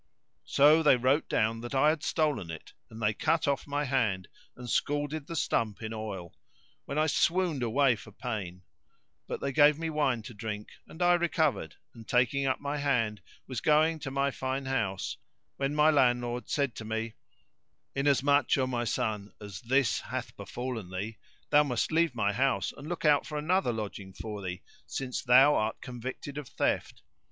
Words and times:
So 0.47 0.81
they 0.81 0.97
wrote 0.97 1.29
down 1.29 1.61
that 1.61 1.75
I 1.75 1.89
had 1.89 2.01
stolen 2.01 2.49
it 2.49 2.73
and 2.89 2.99
they 2.99 3.13
cut 3.13 3.47
off 3.47 3.67
my 3.67 3.83
hand 3.85 4.29
and 4.55 4.67
scalded 4.67 5.27
the 5.27 5.35
stump 5.35 5.79
in 5.83 5.93
oil,[FN#596] 5.93 6.33
when 6.85 6.97
I 6.97 7.05
swooned 7.05 7.61
away 7.61 7.95
for 7.95 8.11
pain; 8.11 8.63
but 9.27 9.41
they 9.41 9.51
gave 9.51 9.77
me 9.77 9.91
wine 9.91 10.23
to 10.23 10.33
drink 10.33 10.69
and 10.87 11.03
I 11.03 11.13
recovered 11.13 11.75
and, 11.93 12.07
taking 12.07 12.47
up 12.47 12.59
my 12.59 12.79
hand, 12.79 13.21
was 13.45 13.61
going 13.61 13.99
to 13.99 14.09
my 14.09 14.31
fine 14.31 14.65
house, 14.65 15.17
when 15.57 15.75
my 15.75 15.91
landlord 15.91 16.49
said 16.49 16.73
to 16.77 16.83
me, 16.83 17.13
"Inasmuch, 17.93 18.57
O 18.57 18.65
my 18.65 18.85
son, 18.85 19.31
as 19.39 19.61
this 19.61 19.99
hath 19.99 20.35
befallen 20.35 20.89
thee, 20.89 21.19
thou 21.51 21.61
must 21.61 21.91
leave 21.91 22.15
my 22.15 22.33
house 22.33 22.73
and 22.75 22.89
look 22.89 23.05
out 23.05 23.27
for 23.27 23.37
another 23.37 23.71
lodging 23.71 24.13
for 24.13 24.41
thee, 24.41 24.63
since 24.87 25.21
thou 25.21 25.53
art 25.53 25.79
convicted 25.79 26.39
of 26.39 26.47
theft. 26.47 27.03